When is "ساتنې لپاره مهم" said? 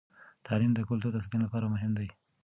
1.23-1.91